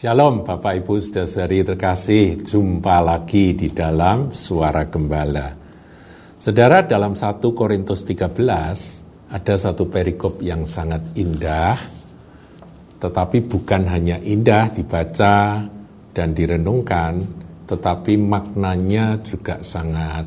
Shalom 0.00 0.48
Bapak 0.48 0.80
Ibu 0.80 0.96
Saudari 0.96 1.60
terkasih, 1.60 2.40
jumpa 2.40 3.04
lagi 3.04 3.52
di 3.52 3.68
dalam 3.68 4.32
Suara 4.32 4.88
Gembala. 4.88 5.52
Saudara 6.40 6.80
dalam 6.80 7.12
1 7.12 7.36
Korintus 7.52 8.08
13 8.08 8.32
ada 9.28 9.54
satu 9.60 9.92
perikop 9.92 10.40
yang 10.40 10.64
sangat 10.64 11.04
indah, 11.20 11.76
tetapi 12.96 13.44
bukan 13.44 13.92
hanya 13.92 14.16
indah 14.24 14.72
dibaca 14.72 15.68
dan 16.16 16.32
direnungkan, 16.32 17.20
tetapi 17.68 18.16
maknanya 18.16 19.20
juga 19.20 19.60
sangat 19.60 20.24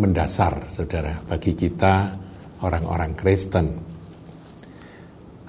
mendasar, 0.00 0.72
saudara, 0.72 1.20
bagi 1.20 1.52
kita 1.52 2.16
orang-orang 2.64 3.12
Kristen. 3.12 3.76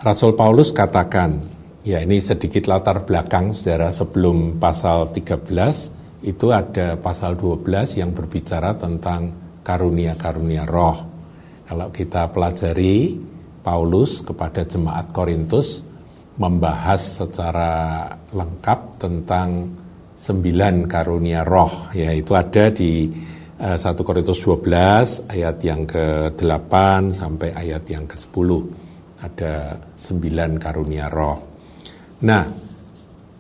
Rasul 0.04 0.36
Paulus 0.36 0.76
katakan, 0.76 1.56
Ya 1.88 2.04
ini 2.04 2.20
sedikit 2.20 2.68
latar 2.68 3.08
belakang 3.08 3.56
saudara 3.56 3.96
sebelum 3.96 4.60
pasal 4.60 5.08
13 5.08 5.48
itu 6.28 6.52
ada 6.52 7.00
pasal 7.00 7.40
12 7.40 8.04
yang 8.04 8.12
berbicara 8.12 8.76
tentang 8.76 9.32
karunia-karunia 9.64 10.68
roh. 10.68 11.00
Kalau 11.64 11.88
kita 11.88 12.28
pelajari 12.28 13.16
Paulus 13.64 14.20
kepada 14.20 14.68
jemaat 14.68 15.16
Korintus 15.16 15.80
membahas 16.36 17.24
secara 17.24 18.04
lengkap 18.36 18.80
tentang 19.00 19.72
sembilan 20.20 20.92
karunia 20.92 21.48
roh 21.48 21.96
yaitu 21.96 22.36
ada 22.36 22.68
di 22.68 23.08
1 23.64 23.80
eh, 23.80 24.04
Korintus 24.04 24.44
12 24.44 25.32
ayat 25.32 25.56
yang 25.64 25.88
ke-8 25.88 26.74
sampai 27.16 27.56
ayat 27.56 27.88
yang 27.88 28.04
ke-10 28.12 28.50
ada 29.24 29.80
sembilan 29.96 30.52
karunia 30.60 31.08
roh. 31.08 31.57
Nah, 32.18 32.50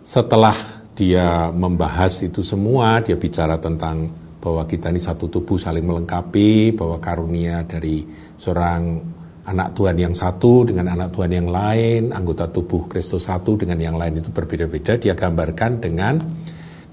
setelah 0.05 0.53
dia 0.93 1.49
membahas 1.49 2.21
itu 2.21 2.45
semua, 2.45 3.01
dia 3.01 3.17
bicara 3.17 3.57
tentang 3.57 4.05
bahwa 4.37 4.69
kita 4.69 4.93
ini 4.93 5.01
satu 5.01 5.25
tubuh 5.25 5.57
saling 5.57 5.81
melengkapi, 5.81 6.77
bahwa 6.77 7.01
karunia 7.01 7.65
dari 7.65 8.05
seorang 8.37 9.01
anak 9.47 9.73
Tuhan 9.73 9.97
yang 9.97 10.13
satu 10.13 10.67
dengan 10.67 10.93
anak 10.93 11.09
Tuhan 11.09 11.31
yang 11.33 11.49
lain, 11.49 12.13
anggota 12.13 12.45
tubuh 12.51 12.85
Kristus 12.85 13.25
satu 13.25 13.57
dengan 13.57 13.81
yang 13.81 13.95
lain 13.97 14.21
itu 14.21 14.29
berbeda-beda. 14.29 14.99
Dia 15.01 15.17
gambarkan 15.17 15.71
dengan 15.81 16.15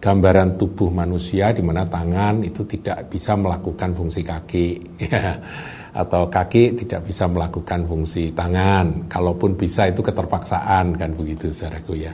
gambaran 0.01 0.57
tubuh 0.57 0.89
manusia 0.89 1.53
di 1.53 1.61
mana 1.65 1.85
tangan 1.85 2.45
itu 2.45 2.65
tidak 2.65 3.13
bisa 3.13 3.37
melakukan 3.37 3.93
fungsi 3.93 4.21
kaki. 4.25 4.69
atau 5.95 6.27
kaki 6.27 6.75
tidak 6.83 7.07
bisa 7.07 7.31
melakukan 7.31 7.87
fungsi 7.87 8.35
tangan. 8.35 9.07
Kalaupun 9.07 9.55
bisa 9.55 9.87
itu 9.87 10.03
keterpaksaan 10.03 10.99
kan 10.99 11.15
begitu 11.15 11.55
saudaraku 11.55 11.95
ya. 11.95 12.11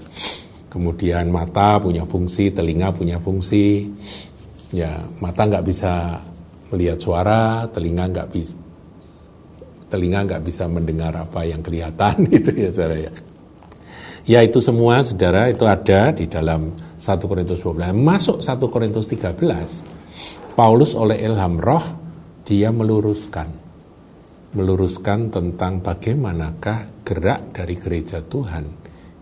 Kemudian 0.68 1.32
mata 1.32 1.80
punya 1.80 2.04
fungsi, 2.04 2.52
telinga 2.52 2.92
punya 2.92 3.16
fungsi. 3.18 3.88
Ya, 4.70 5.02
mata 5.18 5.48
nggak 5.48 5.66
bisa 5.66 6.20
melihat 6.70 7.00
suara, 7.00 7.66
telinga 7.72 8.06
nggak 8.06 8.28
bisa 8.30 8.54
telinga 9.90 10.22
nggak 10.22 10.46
bisa 10.46 10.70
mendengar 10.70 11.10
apa 11.18 11.42
yang 11.42 11.66
kelihatan 11.66 12.22
gitu 12.36 12.54
ya 12.54 12.70
saudara 12.70 12.96
ya. 13.00 13.12
Ya 14.28 14.46
itu 14.46 14.62
semua 14.62 15.02
saudara 15.02 15.50
itu 15.50 15.66
ada 15.66 16.14
di 16.14 16.30
dalam 16.30 16.70
1 17.00 17.02
Korintus 17.26 17.58
12. 17.58 17.90
Masuk 17.96 18.38
1 18.38 18.62
Korintus 18.70 19.10
13, 19.10 20.54
Paulus 20.54 20.94
oleh 20.94 21.18
ilham 21.18 21.58
roh 21.58 21.82
dia 22.46 22.70
meluruskan 22.70 23.69
meluruskan 24.50 25.30
tentang 25.30 25.78
bagaimanakah 25.78 27.06
gerak 27.06 27.54
dari 27.54 27.74
gereja 27.78 28.18
Tuhan 28.22 28.66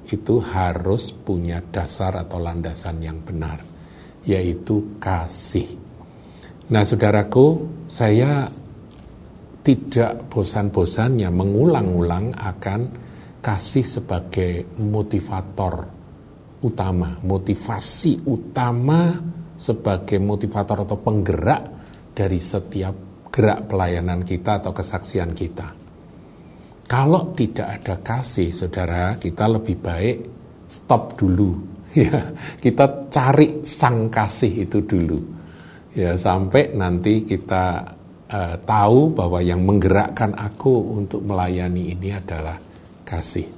itu 0.08 0.40
harus 0.40 1.12
punya 1.12 1.60
dasar 1.60 2.16
atau 2.16 2.40
landasan 2.40 2.96
yang 3.04 3.20
benar, 3.20 3.60
yaitu 4.24 4.96
kasih. 4.96 5.68
Nah, 6.72 6.80
saudaraku, 6.84 7.68
saya 7.84 8.48
tidak 9.60 10.32
bosan-bosannya 10.32 11.28
mengulang-ulang 11.28 12.32
akan 12.32 12.80
kasih 13.44 13.84
sebagai 13.84 14.64
motivator 14.80 15.84
utama, 16.64 17.20
motivasi 17.20 18.24
utama 18.24 19.12
sebagai 19.60 20.16
motivator 20.24 20.88
atau 20.88 20.96
penggerak 20.96 21.62
dari 22.16 22.40
setiap 22.40 23.07
gerak 23.38 23.70
pelayanan 23.70 24.26
kita 24.26 24.58
atau 24.58 24.74
kesaksian 24.74 25.30
kita. 25.30 25.70
Kalau 26.90 27.30
tidak 27.38 27.78
ada 27.78 27.94
kasih, 28.02 28.50
saudara, 28.50 29.14
kita 29.14 29.46
lebih 29.46 29.78
baik 29.78 30.16
stop 30.66 31.14
dulu. 31.14 31.54
Ya, 31.88 32.20
kita 32.60 33.08
cari 33.08 33.64
sang 33.64 34.12
kasih 34.12 34.68
itu 34.68 34.84
dulu. 34.84 35.18
Ya, 35.96 36.20
sampai 36.20 36.76
nanti 36.76 37.24
kita 37.24 37.80
uh, 38.28 38.54
tahu 38.60 39.16
bahwa 39.16 39.40
yang 39.40 39.64
menggerakkan 39.64 40.36
aku 40.36 41.00
untuk 41.00 41.24
melayani 41.24 41.96
ini 41.96 42.12
adalah 42.12 42.60
kasih. 43.08 43.48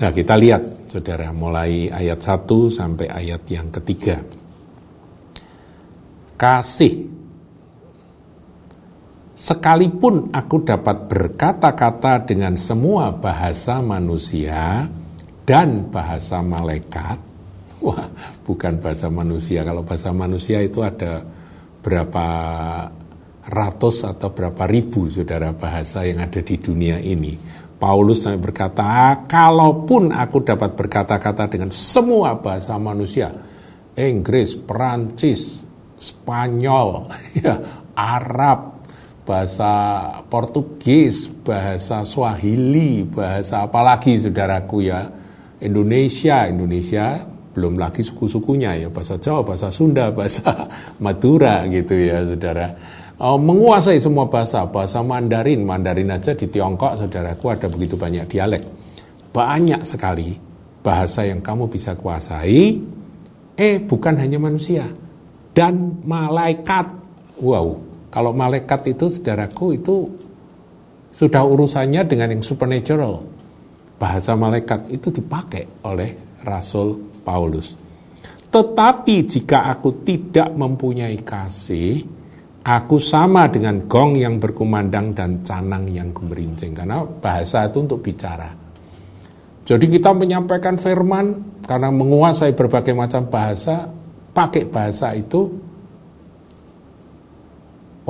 Nah, 0.00 0.10
kita 0.14 0.38
lihat, 0.38 0.86
saudara, 0.86 1.34
mulai 1.34 1.90
ayat 1.90 2.22
1 2.22 2.46
sampai 2.70 3.10
ayat 3.10 3.42
yang 3.50 3.68
ketiga. 3.74 4.22
Kasih 6.38 7.19
Sekalipun 9.40 10.36
aku 10.36 10.68
dapat 10.68 11.08
berkata-kata 11.08 12.28
dengan 12.28 12.60
semua 12.60 13.08
bahasa 13.08 13.80
manusia 13.80 14.84
dan 15.48 15.88
bahasa 15.88 16.44
malaikat, 16.44 17.16
wah, 17.88 18.04
bukan 18.44 18.76
bahasa 18.84 19.08
manusia. 19.08 19.64
Kalau 19.64 19.80
bahasa 19.80 20.12
manusia 20.12 20.60
itu 20.60 20.84
ada 20.84 21.24
berapa 21.80 22.26
ratus 23.48 24.12
atau 24.12 24.28
berapa 24.28 24.68
ribu 24.68 25.08
saudara 25.08 25.56
bahasa 25.56 26.04
yang 26.04 26.20
ada 26.20 26.44
di 26.44 26.60
dunia 26.60 27.00
ini. 27.00 27.32
Paulus 27.80 28.28
sampai 28.28 28.44
berkata, 28.44 29.24
kalaupun 29.24 30.12
aku 30.12 30.44
dapat 30.44 30.76
berkata-kata 30.76 31.48
dengan 31.48 31.72
semua 31.72 32.36
bahasa 32.36 32.76
manusia, 32.76 33.32
Inggris, 33.96 34.52
Perancis, 34.52 35.56
Spanyol, 35.96 37.08
ya, 37.40 37.56
Arab, 37.96 38.79
bahasa 39.30 39.70
Portugis, 40.26 41.30
bahasa 41.46 42.02
Swahili, 42.02 43.06
bahasa 43.06 43.62
apalagi 43.62 44.18
saudaraku 44.18 44.90
ya, 44.90 45.06
Indonesia, 45.62 46.50
Indonesia 46.50 47.22
belum 47.54 47.78
lagi 47.78 48.02
suku-sukunya 48.02 48.74
ya, 48.74 48.88
bahasa 48.90 49.22
Jawa, 49.22 49.46
bahasa 49.46 49.70
Sunda, 49.70 50.10
bahasa 50.16 50.66
Madura 50.98 51.62
gitu 51.70 51.94
ya 51.94 52.26
saudara. 52.26 52.66
Oh, 53.20 53.38
menguasai 53.38 54.02
semua 54.02 54.26
bahasa, 54.26 54.66
bahasa 54.66 54.98
Mandarin, 55.04 55.62
Mandarin 55.62 56.10
aja 56.10 56.34
di 56.34 56.50
Tiongkok 56.50 56.98
saudaraku 56.98 57.54
ada 57.54 57.70
begitu 57.70 57.94
banyak 57.94 58.26
dialek. 58.26 58.66
Banyak 59.30 59.86
sekali 59.86 60.34
bahasa 60.82 61.22
yang 61.22 61.38
kamu 61.38 61.70
bisa 61.70 61.94
kuasai, 61.94 62.82
eh 63.54 63.76
bukan 63.78 64.18
hanya 64.18 64.42
manusia, 64.42 64.90
dan 65.54 66.02
malaikat. 66.02 66.98
Wow, 67.38 67.89
kalau 68.10 68.34
malaikat 68.34 68.90
itu 68.90 69.06
saudaraku 69.06 69.78
itu 69.78 70.10
sudah 71.14 71.46
urusannya 71.46 72.02
dengan 72.06 72.34
yang 72.34 72.42
supernatural. 72.42 73.22
Bahasa 74.00 74.34
malaikat 74.34 74.90
itu 74.90 75.14
dipakai 75.14 75.86
oleh 75.86 76.42
Rasul 76.42 77.22
Paulus. 77.22 77.78
Tetapi 78.50 79.16
jika 79.22 79.70
aku 79.70 80.02
tidak 80.02 80.50
mempunyai 80.50 81.22
kasih, 81.22 82.02
aku 82.66 82.98
sama 82.98 83.46
dengan 83.46 83.86
gong 83.86 84.18
yang 84.18 84.42
berkumandang 84.42 85.14
dan 85.14 85.46
canang 85.46 85.86
yang 85.86 86.10
gemerincing. 86.10 86.74
Karena 86.74 87.06
bahasa 87.06 87.70
itu 87.70 87.78
untuk 87.78 88.02
bicara. 88.02 88.50
Jadi 89.62 89.86
kita 89.86 90.10
menyampaikan 90.10 90.74
firman 90.74 91.62
karena 91.62 91.94
menguasai 91.94 92.58
berbagai 92.58 92.90
macam 92.90 93.30
bahasa, 93.30 93.86
pakai 94.34 94.66
bahasa 94.66 95.14
itu 95.14 95.69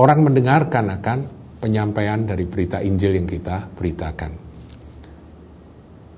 orang 0.01 0.25
mendengarkan 0.25 0.97
akan 0.97 1.19
penyampaian 1.61 2.25
dari 2.25 2.49
berita 2.49 2.81
Injil 2.81 3.21
yang 3.21 3.29
kita 3.29 3.69
beritakan. 3.69 4.33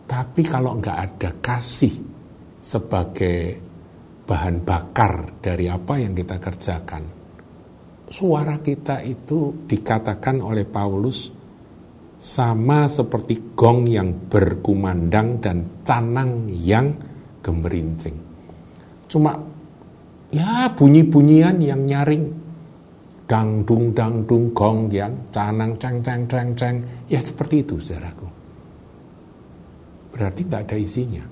Tapi 0.07 0.43
kalau 0.47 0.79
nggak 0.79 0.99
ada 1.03 1.31
kasih 1.43 1.95
sebagai 2.63 3.59
bahan 4.23 4.63
bakar 4.63 5.43
dari 5.43 5.67
apa 5.67 5.99
yang 5.99 6.15
kita 6.15 6.39
kerjakan, 6.39 7.03
suara 8.07 8.63
kita 8.63 9.03
itu 9.03 9.67
dikatakan 9.67 10.39
oleh 10.39 10.63
Paulus 10.63 11.33
sama 12.23 12.87
seperti 12.87 13.51
gong 13.59 13.91
yang 13.91 14.31
berkumandang 14.31 15.43
dan 15.43 15.83
canang 15.83 16.47
yang 16.47 16.95
gemerincing. 17.43 18.15
Cuma 19.11 19.35
ya 20.31 20.71
bunyi-bunyian 20.71 21.59
yang 21.59 21.83
nyaring 21.83 22.42
dangdung 23.33 23.97
dangdung 23.97 24.53
gong 24.53 24.93
yang 24.93 25.17
canang 25.33 25.73
ceng 25.81 26.05
ceng 26.05 26.29
ceng 26.29 26.53
ceng 26.53 26.77
ya 27.09 27.25
seperti 27.25 27.65
itu 27.65 27.81
saudaraku 27.81 28.29
berarti 30.13 30.41
nggak 30.45 30.63
ada 30.69 30.77
isinya 30.77 31.25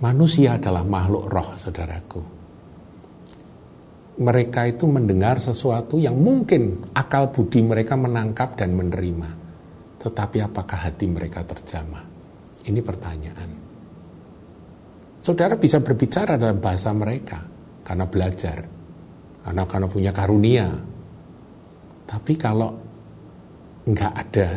Manusia 0.00 0.56
adalah 0.56 0.80
makhluk 0.80 1.28
roh, 1.28 1.48
saudaraku. 1.60 2.22
Mereka 4.20 4.72
itu 4.72 4.88
mendengar 4.88 5.36
sesuatu 5.44 6.00
yang 6.00 6.16
mungkin 6.16 6.88
akal 6.96 7.28
budi 7.28 7.60
mereka 7.60 8.00
menangkap 8.00 8.56
dan 8.56 8.72
menerima. 8.80 9.28
Tetapi 10.00 10.40
apakah 10.40 10.88
hati 10.88 11.04
mereka 11.04 11.44
terjamah? 11.44 12.00
Ini 12.64 12.80
pertanyaan. 12.80 13.50
Saudara 15.20 15.60
bisa 15.60 15.84
berbicara 15.84 16.40
dalam 16.40 16.56
bahasa 16.64 16.96
mereka 16.96 17.44
karena 17.84 18.08
belajar, 18.08 18.64
karena 19.50 19.66
karena 19.66 19.90
punya 19.90 20.14
karunia. 20.14 20.70
Tapi 22.06 22.38
kalau 22.38 22.70
nggak 23.82 24.14
ada 24.14 24.48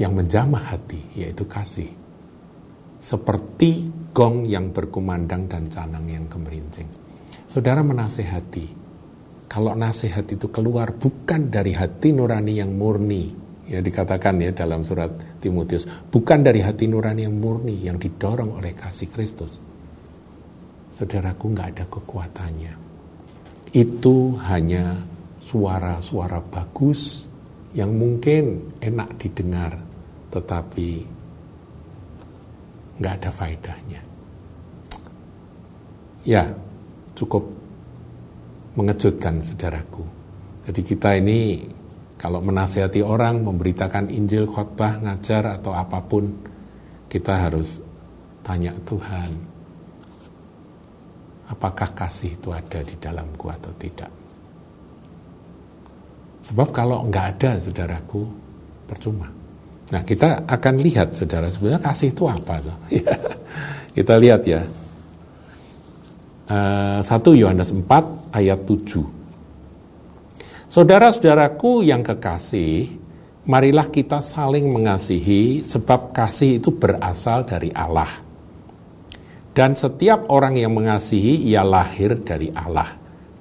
yang 0.00 0.16
menjamah 0.16 0.72
hati, 0.72 1.12
yaitu 1.12 1.44
kasih. 1.44 1.92
Seperti 2.96 3.84
gong 4.16 4.48
yang 4.48 4.72
berkumandang 4.72 5.44
dan 5.44 5.68
canang 5.68 6.08
yang 6.08 6.24
gemerincing. 6.24 6.88
Saudara 7.52 7.84
menasehati, 7.84 8.66
kalau 9.44 9.76
nasihat 9.76 10.24
itu 10.24 10.48
keluar 10.48 10.96
bukan 10.96 11.52
dari 11.52 11.76
hati 11.76 12.16
nurani 12.16 12.56
yang 12.56 12.72
murni, 12.72 13.28
ya 13.68 13.84
dikatakan 13.84 14.40
ya 14.40 14.56
dalam 14.56 14.88
surat 14.88 15.36
Timotius, 15.36 15.84
bukan 16.08 16.40
dari 16.40 16.64
hati 16.64 16.88
nurani 16.88 17.28
yang 17.28 17.36
murni 17.36 17.84
yang 17.84 18.00
didorong 18.00 18.56
oleh 18.56 18.72
kasih 18.72 19.12
Kristus. 19.12 19.71
Saudaraku 21.02 21.50
nggak 21.50 21.68
ada 21.74 21.84
kekuatannya. 21.90 22.72
Itu 23.74 24.38
hanya 24.46 25.02
suara-suara 25.42 26.38
bagus 26.38 27.26
yang 27.74 27.90
mungkin 27.98 28.70
enak 28.78 29.18
didengar, 29.18 29.82
tetapi 30.30 31.02
nggak 33.02 33.14
ada 33.18 33.30
faedahnya. 33.34 33.98
Ya, 36.22 36.54
cukup 37.18 37.50
mengejutkan 38.78 39.42
saudaraku. 39.42 40.06
Jadi 40.70 40.80
kita 40.86 41.18
ini 41.18 41.66
kalau 42.14 42.38
menasihati 42.38 43.02
orang, 43.02 43.42
memberitakan 43.42 44.06
Injil, 44.06 44.46
khotbah, 44.46 45.02
ngajar 45.02 45.50
atau 45.58 45.74
apa 45.74 45.98
pun, 45.98 46.30
kita 47.10 47.50
harus 47.50 47.82
tanya 48.46 48.70
Tuhan, 48.86 49.51
apakah 51.52 51.92
kasih 51.92 52.40
itu 52.40 52.48
ada 52.48 52.80
di 52.80 52.96
dalamku 52.96 53.46
atau 53.52 53.68
tidak. 53.76 54.08
Sebab 56.42 56.68
kalau 56.74 57.04
nggak 57.06 57.26
ada, 57.38 57.60
saudaraku, 57.60 58.26
percuma. 58.88 59.30
Nah, 59.92 60.02
kita 60.02 60.48
akan 60.48 60.74
lihat, 60.80 61.12
saudara, 61.12 61.52
sebenarnya 61.52 61.84
kasih 61.84 62.08
itu 62.10 62.24
apa? 62.24 62.54
Tuh? 62.64 62.76
kita 63.96 64.14
lihat 64.16 64.42
ya. 64.48 64.64
Uh, 66.48 66.98
eh, 67.04 67.36
1 67.36 67.40
Yohanes 67.44 67.70
4 67.70 68.32
ayat 68.34 68.60
7. 68.64 69.04
Saudara-saudaraku 70.72 71.84
yang 71.84 72.00
kekasih, 72.00 72.88
marilah 73.44 73.92
kita 73.92 74.24
saling 74.24 74.72
mengasihi 74.72 75.60
sebab 75.60 76.16
kasih 76.16 76.56
itu 76.56 76.72
berasal 76.72 77.44
dari 77.44 77.68
Allah. 77.76 78.31
Dan 79.52 79.76
setiap 79.76 80.32
orang 80.32 80.56
yang 80.56 80.72
mengasihi 80.72 81.44
ia 81.44 81.60
lahir 81.60 82.24
dari 82.24 82.48
Allah 82.52 82.88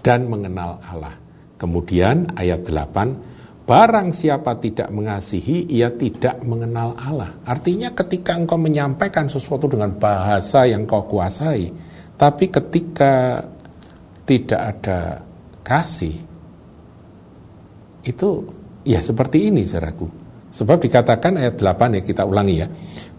dan 0.04 0.28
mengenal 0.28 0.84
Allah. 0.84 1.16
Kemudian 1.56 2.36
ayat 2.36 2.68
8, 2.68 3.64
barang 3.64 4.10
siapa 4.12 4.60
tidak 4.60 4.92
mengasihi, 4.92 5.72
ia 5.72 5.94
tidak 5.94 6.44
mengenal 6.44 6.98
Allah. 7.00 7.32
Artinya 7.48 7.96
ketika 7.96 8.36
engkau 8.36 8.60
menyampaikan 8.60 9.32
sesuatu 9.32 9.72
dengan 9.72 9.96
bahasa 9.96 10.68
yang 10.68 10.84
kau 10.84 11.08
kuasai, 11.08 11.72
tapi 12.20 12.52
ketika 12.52 13.46
tidak 14.28 14.62
ada 14.76 15.22
kasih, 15.64 16.18
itu 18.02 18.30
ya 18.84 19.00
seperti 19.00 19.48
ini 19.48 19.64
saudaraku. 19.64 20.10
Sebab 20.52 20.84
dikatakan 20.84 21.40
ayat 21.40 21.56
8 21.56 21.98
ya 21.98 22.02
kita 22.04 22.28
ulangi 22.28 22.56
ya. 22.60 22.68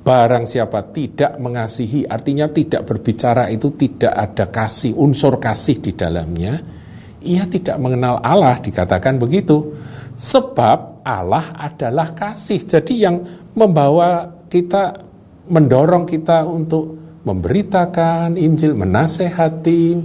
Barang 0.02 0.50
siapa 0.50 0.90
tidak 0.90 1.38
mengasihi 1.38 2.02
artinya 2.06 2.50
tidak 2.50 2.82
berbicara 2.90 3.46
itu 3.54 3.70
tidak 3.78 4.10
ada 4.10 4.50
kasih, 4.50 4.99
unsur 4.99 5.38
kasih 5.38 5.78
di 5.78 5.94
dalamnya 5.94 6.82
ia 7.22 7.46
tidak 7.46 7.78
mengenal 7.78 8.19
Allah 8.20 8.58
dikatakan 8.58 9.16
begitu. 9.16 9.72
Sebab 10.19 11.02
Allah 11.02 11.54
adalah 11.56 12.14
kasih. 12.14 12.62
Jadi 12.62 13.02
yang 13.02 13.16
membawa 13.56 14.28
kita 14.46 15.02
mendorong 15.49 16.06
kita 16.06 16.46
untuk 16.46 16.98
memberitakan 17.22 18.38
Injil, 18.38 18.75
menasehati, 18.75 19.98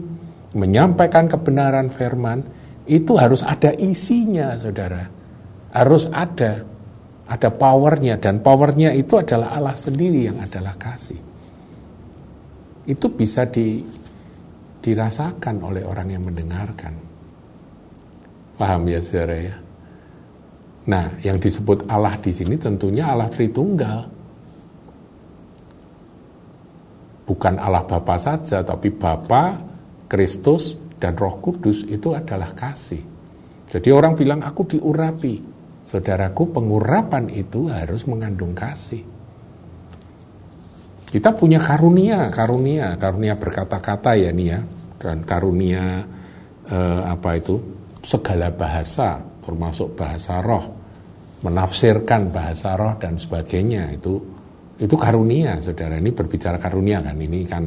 menyampaikan 0.57 1.25
kebenaran 1.29 1.89
firman 1.89 2.45
itu 2.88 3.17
harus 3.19 3.43
ada 3.43 3.73
isinya, 3.75 4.55
Saudara. 4.57 5.03
Harus 5.73 6.07
ada 6.09 6.63
ada 7.27 7.50
powernya 7.51 8.15
dan 8.24 8.39
powernya 8.39 8.95
itu 8.95 9.19
adalah 9.19 9.51
Allah 9.51 9.75
sendiri 9.75 10.31
yang 10.31 10.39
adalah 10.39 10.79
kasih. 10.79 11.19
Itu 12.88 13.12
bisa 13.12 13.44
di, 13.51 13.83
dirasakan 14.79 15.59
oleh 15.59 15.83
orang 15.83 16.07
yang 16.15 16.24
mendengarkan. 16.24 16.94
Paham 18.56 18.88
ya 18.88 19.03
saudara 19.03 19.38
ya? 19.38 19.56
Nah, 20.88 21.19
yang 21.19 21.35
disebut 21.35 21.83
Allah 21.91 22.15
di 22.15 22.31
sini 22.31 22.56
tentunya 22.56 23.12
Allah 23.12 23.27
Tritunggal. 23.27 24.00
Bukan 27.27 27.59
Allah 27.59 27.83
Bapa 27.83 28.15
saja, 28.15 28.63
tapi 28.63 28.88
Bapa, 28.95 29.59
Kristus, 30.07 30.79
dan 30.95 31.12
Roh 31.19 31.44
Kudus 31.44 31.83
itu 31.91 32.15
adalah 32.15 32.56
kasih. 32.56 33.03
Jadi 33.68 33.89
orang 33.91 34.15
bilang 34.15 34.39
aku 34.39 34.63
diurapi. 34.63 35.56
Saudaraku, 35.88 36.51
pengurapan 36.51 37.31
itu 37.31 37.72
harus 37.72 38.04
mengandung 38.12 38.51
kasih. 38.51 39.07
Kita 41.07 41.31
punya 41.31 41.63
karunia, 41.63 42.28
karunia, 42.28 43.00
karunia 43.00 43.39
berkata-kata 43.39 44.19
ya 44.19 44.36
nih 44.36 44.48
ya, 44.51 44.60
dan 45.00 45.24
karunia 45.24 46.04
eh, 46.68 47.01
apa 47.07 47.39
itu 47.39 47.56
segala 48.04 48.51
bahasa, 48.51 49.24
termasuk 49.39 49.95
bahasa 49.95 50.44
roh, 50.44 50.68
menafsirkan 51.48 52.36
bahasa 52.36 52.75
roh 52.75 53.00
dan 53.00 53.15
sebagainya 53.15 53.96
itu 53.96 54.20
itu 54.77 54.96
karunia, 55.00 55.58
saudara. 55.63 55.96
Ini 55.96 56.12
berbicara 56.12 56.60
karunia 56.60 57.00
kan, 57.00 57.15
ini 57.15 57.48
kan 57.48 57.63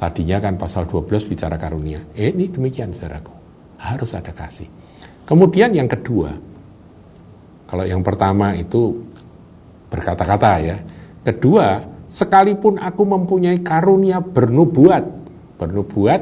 tadinya 0.00 0.40
kan 0.40 0.56
pasal 0.56 0.88
12 0.88 1.28
bicara 1.28 1.60
karunia. 1.60 2.00
Eh, 2.16 2.32
ini 2.32 2.48
demikian, 2.48 2.96
saudaraku. 2.96 3.30
Harus 3.78 4.16
ada 4.16 4.32
kasih. 4.32 4.66
Kemudian 5.28 5.76
yang 5.76 5.86
kedua, 5.86 6.32
kalau 7.68 7.84
yang 7.84 8.00
pertama 8.00 8.56
itu 8.56 8.96
berkata-kata 9.92 10.52
ya. 10.64 10.76
Kedua, 11.20 11.84
sekalipun 12.08 12.80
aku 12.80 13.04
mempunyai 13.04 13.60
karunia 13.60 14.24
bernubuat, 14.24 15.04
bernubuat 15.60 16.20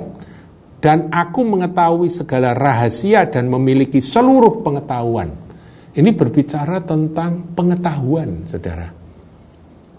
dan 0.83 1.07
aku 1.15 1.47
mengetahui 1.47 2.11
segala 2.11 2.51
rahasia 2.51 3.31
dan 3.31 3.47
memiliki 3.47 4.03
seluruh 4.03 4.67
pengetahuan. 4.67 5.31
Ini 5.97 6.11
berbicara 6.13 6.83
tentang 6.83 7.55
pengetahuan, 7.55 8.45
saudara. 8.51 8.91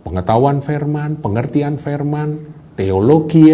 Pengetahuan 0.04 0.62
firman, 0.62 1.18
pengertian 1.18 1.80
firman, 1.80 2.38
teologi, 2.77 3.50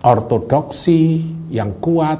ortodoksi 0.00 1.20
yang 1.52 1.76
kuat. 1.82 2.18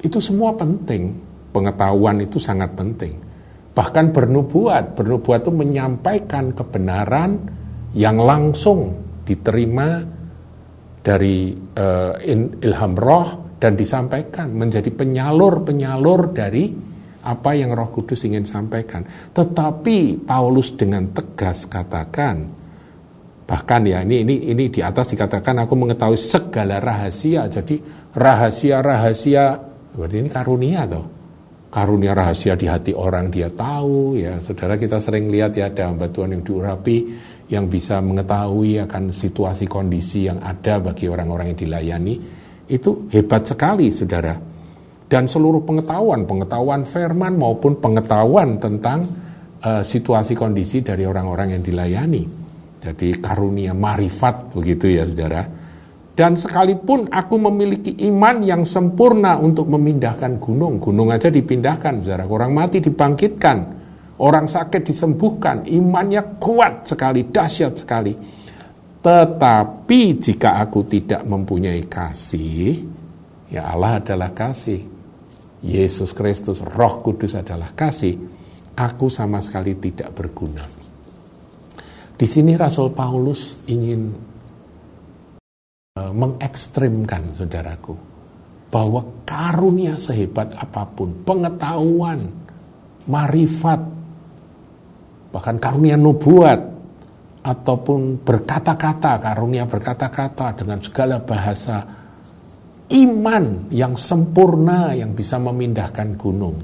Itu 0.00 0.18
semua 0.22 0.56
penting. 0.56 1.33
Pengetahuan 1.54 2.18
itu 2.18 2.42
sangat 2.42 2.74
penting. 2.74 3.14
Bahkan 3.74 4.10
bernubuat, 4.10 4.98
bernubuat 4.98 5.46
itu 5.46 5.54
menyampaikan 5.54 6.50
kebenaran 6.50 7.38
yang 7.94 8.18
langsung 8.18 8.90
diterima 9.22 10.02
dari 10.98 11.54
uh, 11.54 12.18
ilham 12.58 12.94
roh 12.98 13.54
dan 13.62 13.78
disampaikan 13.78 14.50
menjadi 14.50 14.90
penyalur-penyalur 14.90 16.34
dari 16.34 16.64
apa 17.24 17.56
yang 17.56 17.72
Roh 17.72 17.88
Kudus 17.88 18.28
ingin 18.28 18.44
sampaikan. 18.44 19.00
Tetapi 19.32 20.28
Paulus 20.28 20.76
dengan 20.76 21.08
tegas 21.16 21.64
katakan 21.64 22.62
bahkan 23.44 23.84
ya 23.84 24.00
ini 24.00 24.24
ini 24.24 24.48
ini 24.52 24.72
di 24.72 24.80
atas 24.80 25.12
dikatakan 25.12 25.64
aku 25.64 25.72
mengetahui 25.76 26.20
segala 26.20 26.76
rahasia. 26.76 27.48
Jadi 27.48 27.80
rahasia-rahasia 28.12 29.44
berarti 29.96 30.16
ini 30.20 30.28
karunia 30.28 30.84
toh. 30.84 31.23
Karunia 31.74 32.14
rahasia 32.14 32.54
di 32.54 32.70
hati 32.70 32.94
orang 32.94 33.34
dia 33.34 33.50
tahu 33.50 34.14
ya. 34.14 34.38
Saudara 34.38 34.78
kita 34.78 35.02
sering 35.02 35.26
lihat 35.26 35.58
ya 35.58 35.74
ada 35.74 35.90
hamba 35.90 36.06
Tuhan 36.06 36.38
yang 36.38 36.46
diurapi 36.46 36.98
yang 37.50 37.66
bisa 37.66 37.98
mengetahui 37.98 38.78
akan 38.86 39.10
situasi 39.10 39.66
kondisi 39.66 40.30
yang 40.30 40.38
ada 40.38 40.78
bagi 40.78 41.10
orang-orang 41.10 41.52
yang 41.52 41.58
dilayani 41.66 42.14
itu 42.64 43.10
hebat 43.12 43.44
sekali 43.44 43.92
saudara 43.92 44.32
dan 45.04 45.28
seluruh 45.28 45.60
pengetahuan 45.68 46.24
pengetahuan 46.24 46.88
firman 46.88 47.36
maupun 47.36 47.76
pengetahuan 47.76 48.56
tentang 48.56 49.04
uh, 49.60 49.84
situasi 49.84 50.32
kondisi 50.32 50.80
dari 50.80 51.04
orang-orang 51.04 51.58
yang 51.58 51.62
dilayani 51.62 52.44
Jadi 52.84 53.16
karunia 53.16 53.72
marifat 53.72 54.52
begitu 54.52 54.92
ya 54.92 55.08
saudara. 55.08 55.63
Dan 56.14 56.38
sekalipun 56.38 57.10
aku 57.10 57.34
memiliki 57.42 57.90
iman 58.06 58.38
yang 58.46 58.62
sempurna 58.62 59.34
untuk 59.34 59.66
memindahkan 59.66 60.38
gunung, 60.38 60.78
gunung 60.78 61.10
aja 61.10 61.26
dipindahkan, 61.26 62.06
saudara. 62.06 62.22
Orang 62.30 62.54
mati 62.54 62.78
dibangkitkan, 62.78 63.58
orang 64.22 64.46
sakit 64.46 64.86
disembuhkan, 64.86 65.66
imannya 65.66 66.38
kuat 66.38 66.86
sekali, 66.86 67.26
dahsyat 67.26 67.74
sekali. 67.74 68.14
Tetapi 69.02 70.00
jika 70.14 70.62
aku 70.62 70.86
tidak 70.86 71.26
mempunyai 71.26 71.82
kasih, 71.90 72.78
ya 73.50 73.74
Allah 73.74 73.98
adalah 73.98 74.30
kasih. 74.30 74.86
Yesus 75.66 76.14
Kristus, 76.14 76.62
Roh 76.62 77.02
Kudus 77.02 77.34
adalah 77.34 77.74
kasih. 77.74 78.14
Aku 78.78 79.10
sama 79.10 79.42
sekali 79.42 79.74
tidak 79.82 80.14
berguna. 80.14 80.62
Di 82.14 82.26
sini 82.30 82.54
Rasul 82.54 82.94
Paulus 82.94 83.66
ingin 83.66 84.14
Eh, 86.04 86.12
mengekstrimkan 86.12 87.32
saudaraku 87.32 87.96
bahwa 88.68 89.24
karunia 89.24 89.96
sehebat 89.96 90.52
apa 90.52 90.84
pun, 90.84 91.14
pengetahuan, 91.24 92.28
marifat, 93.08 93.80
bahkan 95.32 95.56
karunia 95.56 95.94
nubuat 95.96 96.60
ataupun 97.40 98.20
berkata-kata, 98.20 99.22
karunia 99.22 99.64
berkata-kata 99.64 100.58
dengan 100.58 100.82
segala 100.82 101.22
bahasa 101.22 101.86
iman 102.90 103.70
yang 103.72 103.94
sempurna 103.96 104.92
yang 104.92 105.14
bisa 105.14 105.38
memindahkan 105.40 106.08
gunung. 106.18 106.58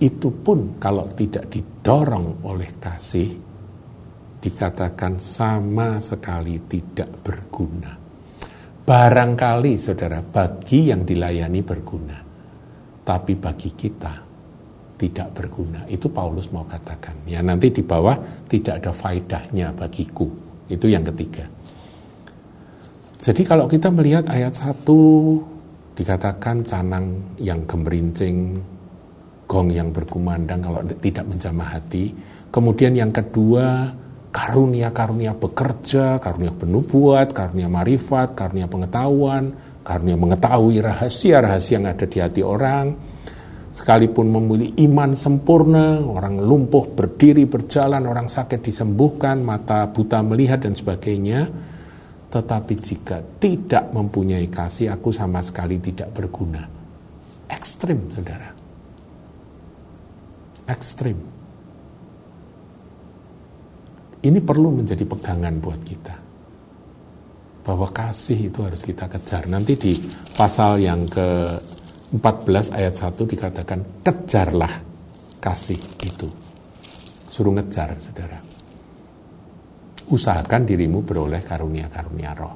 Itu 0.00 0.28
pun 0.32 0.80
kalau 0.80 1.06
tidak 1.12 1.46
didorong 1.52 2.42
oleh 2.42 2.72
kasih, 2.80 3.28
dikatakan 4.46 5.18
sama 5.18 5.98
sekali 5.98 6.62
tidak 6.70 7.10
berguna. 7.26 7.98
Barangkali 8.86 9.74
saudara, 9.74 10.22
bagi 10.22 10.94
yang 10.94 11.02
dilayani 11.02 11.58
berguna, 11.66 12.14
tapi 13.02 13.34
bagi 13.34 13.74
kita 13.74 14.14
tidak 14.94 15.34
berguna. 15.34 15.82
Itu 15.90 16.14
Paulus 16.14 16.46
mau 16.54 16.62
katakan. 16.62 17.26
Ya 17.26 17.42
nanti 17.42 17.74
di 17.74 17.82
bawah 17.82 18.14
tidak 18.46 18.86
ada 18.86 18.94
faedahnya 18.94 19.74
bagiku. 19.74 20.30
Itu 20.70 20.86
yang 20.86 21.02
ketiga. 21.02 21.50
Jadi 23.18 23.42
kalau 23.42 23.66
kita 23.66 23.90
melihat 23.90 24.30
ayat 24.30 24.54
satu 24.54 25.42
dikatakan 25.98 26.62
canang 26.62 27.34
yang 27.42 27.66
gemerincing, 27.66 28.62
gong 29.50 29.74
yang 29.74 29.90
berkumandang 29.90 30.62
kalau 30.62 30.78
tidak 31.02 31.26
menjamah 31.26 31.74
hati. 31.74 32.14
Kemudian 32.54 32.94
yang 32.94 33.10
kedua, 33.10 33.90
karunia-karunia 34.36 35.32
bekerja, 35.32 36.20
karunia 36.20 36.52
penubuat, 36.52 37.32
karunia 37.32 37.72
marifat, 37.72 38.36
karunia 38.36 38.68
pengetahuan, 38.68 39.56
karunia 39.80 40.20
mengetahui 40.20 40.84
rahasia-rahasia 40.84 41.80
yang 41.80 41.88
ada 41.88 42.04
di 42.04 42.20
hati 42.20 42.44
orang, 42.44 42.92
sekalipun 43.72 44.28
memiliki 44.28 44.84
iman 44.84 45.16
sempurna, 45.16 46.04
orang 46.04 46.36
lumpuh 46.36 46.84
berdiri 46.92 47.48
berjalan, 47.48 48.04
orang 48.04 48.28
sakit 48.28 48.60
disembuhkan, 48.60 49.40
mata 49.40 49.88
buta 49.88 50.20
melihat 50.20 50.68
dan 50.68 50.76
sebagainya, 50.76 51.48
tetapi 52.28 52.74
jika 52.76 53.24
tidak 53.40 53.88
mempunyai 53.96 54.52
kasih, 54.52 54.92
aku 54.92 55.16
sama 55.16 55.40
sekali 55.40 55.80
tidak 55.80 56.12
berguna. 56.12 56.60
Ekstrim, 57.48 58.12
saudara. 58.12 58.52
Ekstrim. 60.68 61.35
Ini 64.26 64.42
perlu 64.42 64.82
menjadi 64.82 65.06
pegangan 65.06 65.54
buat 65.62 65.80
kita. 65.86 66.16
Bahwa 67.62 67.86
kasih 67.94 68.50
itu 68.50 68.58
harus 68.66 68.82
kita 68.82 69.06
kejar. 69.06 69.46
Nanti 69.46 69.78
di 69.78 69.94
pasal 70.34 70.82
yang 70.82 71.06
ke-14 71.06 72.74
ayat 72.74 72.94
1 72.98 73.22
dikatakan, 73.22 74.02
kejarlah 74.02 74.74
kasih 75.38 75.78
itu. 76.02 76.26
Suruh 77.30 77.54
ngejar, 77.54 77.94
saudara. 78.02 78.38
Usahakan 80.10 80.62
dirimu 80.66 81.06
beroleh 81.06 81.42
karunia-karunia 81.46 82.34
roh. 82.34 82.54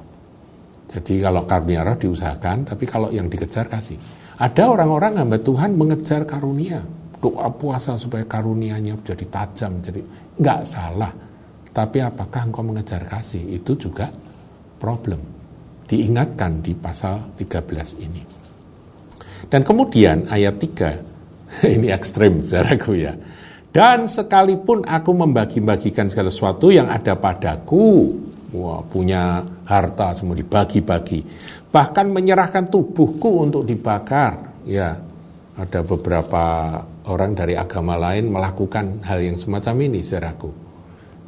Jadi 0.91 1.23
kalau 1.23 1.47
karunia 1.47 1.87
roh 1.87 1.95
diusahakan, 1.95 2.67
tapi 2.67 2.83
kalau 2.83 3.15
yang 3.15 3.31
dikejar 3.31 3.71
kasih. 3.71 3.95
Ada 4.43 4.67
orang-orang 4.67 5.23
hamba 5.23 5.39
Tuhan 5.39 5.79
mengejar 5.79 6.27
karunia. 6.27 6.83
Doa 7.15 7.47
puasa 7.47 7.95
supaya 7.95 8.27
karunianya 8.27 8.99
jadi 9.07 9.25
tajam, 9.29 9.77
jadi 9.79 10.01
nggak 10.35 10.61
salah 10.65 11.30
tapi 11.71 12.03
apakah 12.03 12.51
engkau 12.51 12.67
mengejar 12.67 13.07
kasih? 13.07 13.39
Itu 13.47 13.79
juga 13.79 14.11
problem. 14.75 15.23
Diingatkan 15.87 16.59
di 16.59 16.75
pasal 16.75 17.31
13 17.39 17.95
ini. 18.03 18.21
Dan 19.47 19.63
kemudian 19.63 20.27
ayat 20.27 20.59
3, 20.59 21.63
ini 21.75 21.87
ekstrim 21.91 22.43
saudaraku 22.43 22.91
ya. 22.99 23.15
Dan 23.71 24.11
sekalipun 24.11 24.83
aku 24.83 25.11
membagi-bagikan 25.15 26.11
segala 26.11 26.27
sesuatu 26.27 26.75
yang 26.75 26.91
ada 26.91 27.15
padaku, 27.15 28.11
wah, 28.51 28.83
punya 28.83 29.39
harta 29.63 30.11
semua 30.11 30.35
dibagi-bagi, 30.35 31.23
bahkan 31.71 32.11
menyerahkan 32.11 32.67
tubuhku 32.67 33.47
untuk 33.47 33.63
dibakar, 33.63 34.59
ya 34.67 34.99
ada 35.55 35.79
beberapa 35.87 36.43
orang 37.07 37.31
dari 37.31 37.55
agama 37.55 37.95
lain 37.95 38.27
melakukan 38.27 39.07
hal 39.07 39.23
yang 39.23 39.39
semacam 39.39 39.87
ini, 39.87 40.03
saudaraku 40.03 40.70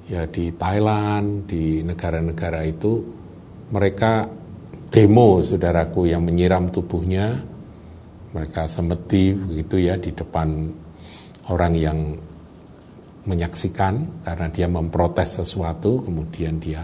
ya 0.07 0.27
di 0.27 0.51
Thailand, 0.55 1.47
di 1.47 1.79
negara-negara 1.83 2.63
itu 2.67 2.99
mereka 3.71 4.27
demo 4.91 5.41
saudaraku 5.41 6.05
yang 6.11 6.21
menyiram 6.27 6.69
tubuhnya, 6.69 7.39
mereka 8.33 8.67
semeti 8.69 9.33
begitu 9.33 9.81
ya 9.81 9.97
di 9.97 10.11
depan 10.13 10.69
orang 11.49 11.73
yang 11.73 11.99
menyaksikan 13.23 14.23
karena 14.27 14.47
dia 14.51 14.67
memprotes 14.67 15.39
sesuatu, 15.39 16.03
kemudian 16.03 16.59
dia 16.59 16.83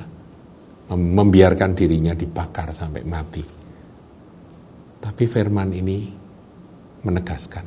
membiarkan 0.90 1.76
dirinya 1.76 2.16
dibakar 2.16 2.72
sampai 2.72 3.04
mati. 3.06 3.44
Tapi 5.00 5.24
firman 5.28 5.70
ini 5.76 6.10
menegaskan, 7.06 7.66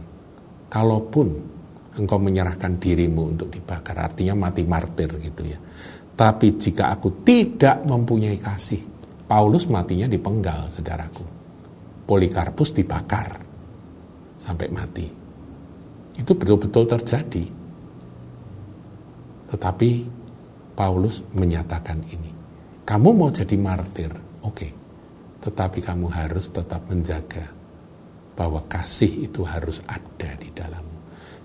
kalaupun 0.68 1.28
engkau 1.96 2.16
menyerahkan 2.16 2.80
dirimu 2.80 3.36
untuk 3.36 3.52
dibakar. 3.52 3.96
Artinya 4.00 4.32
mati 4.36 4.62
martir 4.64 5.10
gitu 5.20 5.42
ya. 5.44 5.58
Tapi 6.12 6.56
jika 6.60 6.92
aku 6.92 7.24
tidak 7.24 7.84
mempunyai 7.84 8.36
kasih, 8.36 8.80
Paulus 9.24 9.64
matinya 9.68 10.04
dipenggal, 10.08 10.68
saudaraku. 10.68 11.24
Polikarpus 12.04 12.76
dibakar 12.76 13.40
sampai 14.36 14.68
mati. 14.68 15.06
Itu 16.12 16.36
betul-betul 16.36 16.84
terjadi. 16.84 17.44
Tetapi 19.52 19.90
Paulus 20.76 21.24
menyatakan 21.32 22.00
ini. 22.12 22.30
Kamu 22.82 23.08
mau 23.16 23.30
jadi 23.32 23.56
martir, 23.56 24.12
oke. 24.44 24.52
Okay. 24.52 24.70
Tetapi 25.42 25.78
kamu 25.80 26.06
harus 26.12 26.52
tetap 26.52 26.86
menjaga 26.86 27.50
bahwa 28.36 28.62
kasih 28.68 29.26
itu 29.28 29.42
harus 29.42 29.82
ada 29.88 30.30
di 30.38 30.48
dalam 30.54 31.01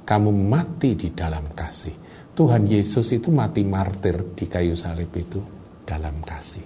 kamu 0.07 0.31
mati 0.31 0.95
di 0.95 1.11
dalam 1.11 1.51
kasih. 1.51 1.91
Tuhan 2.31 2.63
Yesus 2.63 3.11
itu 3.11 3.27
mati 3.27 3.67
martir 3.67 4.31
di 4.31 4.47
kayu 4.47 4.71
salib 4.71 5.11
itu 5.11 5.43
dalam 5.83 6.23
kasih. 6.23 6.63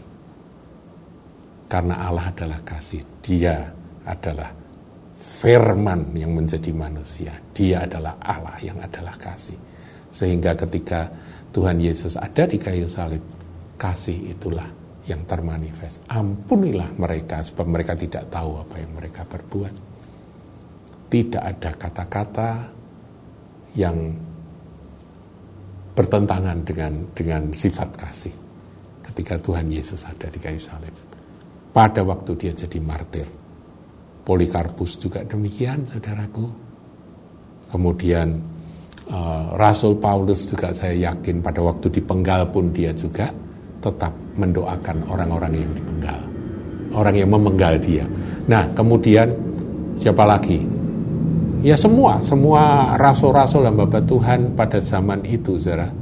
Karena 1.66 2.06
Allah 2.06 2.30
adalah 2.30 2.62
kasih. 2.62 3.02
Dia 3.24 3.66
adalah 4.06 4.54
firman 5.18 6.14
yang 6.14 6.38
menjadi 6.38 6.70
manusia. 6.70 7.34
Dia 7.50 7.90
adalah 7.90 8.22
Allah 8.22 8.62
yang 8.62 8.78
adalah 8.78 9.18
kasih. 9.18 9.58
Sehingga 10.14 10.54
ketika 10.54 11.10
Tuhan 11.50 11.82
Yesus 11.82 12.20
ada 12.20 12.46
di 12.46 12.62
kayu 12.62 12.86
salib, 12.86 13.24
kasih 13.80 14.38
itulah 14.38 14.70
yang 15.10 15.26
termanifest. 15.26 16.04
Ampunilah 16.12 16.94
mereka 16.94 17.42
sebab 17.42 17.66
mereka 17.66 17.98
tidak 17.98 18.30
tahu 18.30 18.60
apa 18.62 18.76
yang 18.78 18.92
mereka 18.94 19.26
perbuat. 19.26 19.74
Tidak 21.10 21.42
ada 21.42 21.72
kata-kata 21.74 22.81
yang 23.76 24.12
bertentangan 25.92 26.64
dengan 26.64 26.94
dengan 27.12 27.52
sifat 27.52 27.90
kasih 28.00 28.34
ketika 29.12 29.36
Tuhan 29.40 29.68
Yesus 29.68 30.08
ada 30.08 30.32
di 30.32 30.40
kayu 30.40 30.60
salib. 30.60 30.96
Pada 31.72 32.04
waktu 32.04 32.32
dia 32.36 32.52
jadi 32.56 32.80
martir. 32.80 33.28
Polikarpus 34.22 35.02
juga 35.02 35.26
demikian, 35.26 35.84
saudaraku. 35.88 36.46
Kemudian 37.72 38.38
uh, 39.10 39.56
Rasul 39.58 39.98
Paulus 39.98 40.46
juga 40.48 40.72
saya 40.76 41.12
yakin 41.12 41.42
pada 41.42 41.60
waktu 41.64 41.90
dipenggal 41.90 42.48
pun 42.54 42.70
dia 42.70 42.92
juga 42.94 43.32
tetap 43.82 44.14
mendoakan 44.38 45.10
orang-orang 45.10 45.66
yang 45.66 45.72
dipenggal. 45.74 46.22
Orang 46.92 47.16
yang 47.16 47.32
memenggal 47.32 47.80
dia. 47.80 48.06
Nah, 48.52 48.68
kemudian 48.76 49.32
siapa 49.98 50.28
lagi? 50.28 50.60
Ya 51.62 51.78
semua, 51.78 52.26
semua 52.26 52.98
rasul-rasul 52.98 53.70
dan 53.70 53.78
bapak 53.78 54.10
Tuhan 54.10 54.58
pada 54.58 54.82
zaman 54.82 55.22
itu, 55.30 55.62
saudara. 55.62 55.94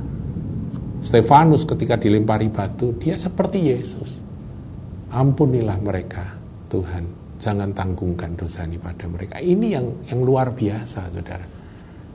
Stefanus 1.03 1.67
ketika 1.67 1.99
dilempari 1.99 2.47
batu, 2.47 2.95
dia 2.95 3.19
seperti 3.19 3.67
Yesus. 3.67 4.23
Ampunilah 5.11 5.75
mereka, 5.83 6.39
Tuhan. 6.71 7.03
Jangan 7.39 7.75
tanggungkan 7.75 8.39
dosa 8.39 8.63
ini 8.63 8.79
pada 8.79 9.03
mereka. 9.11 9.39
Ini 9.39 9.67
yang 9.67 9.87
yang 10.07 10.23
luar 10.23 10.55
biasa, 10.55 11.11
saudara. 11.11 11.47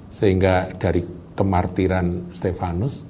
Sehingga 0.08 0.72
dari 0.80 1.04
kemartiran 1.36 2.32
Stefanus, 2.32 3.04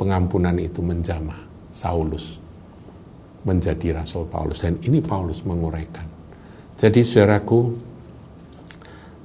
pengampunan 0.00 0.56
itu 0.56 0.80
menjamah 0.80 1.68
Saulus 1.68 2.40
menjadi 3.44 4.00
Rasul 4.00 4.24
Paulus. 4.24 4.64
Dan 4.64 4.80
ini 4.80 5.04
Paulus 5.04 5.44
menguraikan. 5.44 6.08
Jadi 6.80 7.04
saudaraku, 7.04 7.76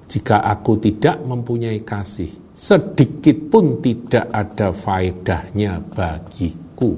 jika 0.10 0.42
aku 0.42 0.82
tidak 0.82 1.22
mempunyai 1.22 1.86
kasih, 1.86 2.34
sedikit 2.58 3.38
pun 3.54 3.78
tidak 3.78 4.26
ada 4.34 4.74
faedahnya 4.74 5.78
bagiku. 5.86 6.98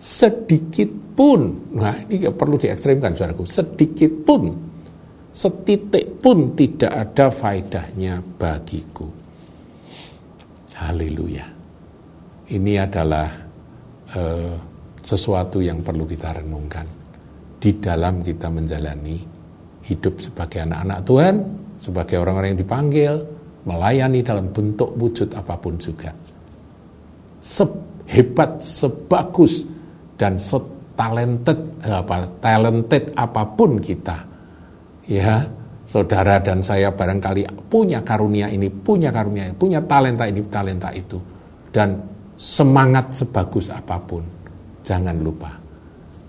Sedikit 0.00 0.88
pun, 1.12 1.68
nah 1.76 2.00
ini 2.08 2.32
perlu 2.32 2.56
diekstrimkan 2.56 3.12
saudaraku, 3.12 3.44
sedikit 3.44 4.08
pun, 4.24 4.56
setitik 5.36 6.16
pun 6.24 6.56
tidak 6.56 6.88
ada 6.88 7.28
faedahnya 7.28 8.24
bagiku. 8.40 9.04
Haleluya. 10.80 11.44
Ini 12.48 12.72
adalah 12.88 13.28
uh, 14.16 14.54
sesuatu 15.04 15.60
yang 15.60 15.84
perlu 15.84 16.08
kita 16.08 16.40
renungkan 16.40 16.86
di 17.58 17.76
dalam 17.76 18.24
kita 18.24 18.48
menjalani 18.48 19.18
hidup 19.84 20.22
sebagai 20.22 20.64
anak-anak 20.64 20.98
Tuhan, 21.04 21.34
sebagai 21.78 22.18
orang-orang 22.20 22.54
yang 22.54 22.60
dipanggil, 22.62 23.12
melayani 23.64 24.20
dalam 24.22 24.50
bentuk 24.50 24.94
wujud 24.98 25.32
apa 25.34 25.54
pun 25.56 25.74
juga. 25.78 26.10
Sehebat, 27.38 28.60
sebagus, 28.60 29.62
dan 30.18 30.36
setalented 30.36 31.58
apa 31.86 32.26
talented 32.42 33.14
apa 33.14 33.42
pun 33.46 33.78
kita, 33.78 34.18
ya 35.06 35.46
saudara 35.86 36.42
dan 36.42 36.60
saya 36.60 36.90
barangkali 36.90 37.70
punya 37.70 38.02
karunia 38.02 38.50
ini, 38.50 38.66
punya 38.68 39.14
karunia 39.14 39.48
ini, 39.48 39.54
punya 39.54 39.80
talenta 39.86 40.26
ini, 40.26 40.42
talenta 40.50 40.90
itu, 40.90 41.16
dan 41.70 41.94
semangat 42.34 43.14
sebagus 43.14 43.70
apa 43.70 43.96
pun, 44.02 44.26
jangan 44.82 45.16
lupa 45.22 45.54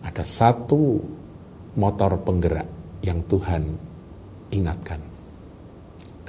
ada 0.06 0.24
satu 0.26 1.02
motor 1.78 2.18
penggerak 2.22 2.66
yang 3.06 3.20
Tuhan 3.26 3.62
ingatkan, 4.54 5.00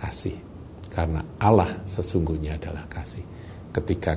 kasih. 0.00 0.37
Karena 0.88 1.21
Allah 1.37 1.85
sesungguhnya 1.85 2.57
adalah 2.57 2.88
kasih. 2.88 3.23
Ketika 3.71 4.16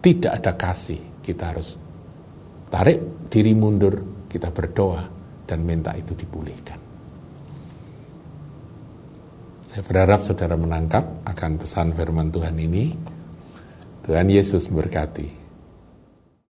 tidak 0.00 0.32
ada 0.42 0.52
kasih, 0.56 0.98
kita 1.22 1.52
harus 1.52 1.76
tarik 2.72 3.28
diri 3.30 3.52
mundur, 3.52 4.26
kita 4.26 4.50
berdoa 4.50 5.06
dan 5.46 5.62
minta 5.62 5.92
itu 5.94 6.16
dipulihkan. 6.16 6.80
Saya 9.68 9.82
berharap 9.88 10.20
saudara 10.24 10.56
menangkap 10.58 11.24
akan 11.24 11.50
pesan 11.56 11.96
firman 11.96 12.28
Tuhan 12.28 12.56
ini. 12.60 12.92
Tuhan 14.02 14.28
Yesus 14.28 14.68
berkati. 14.68 15.41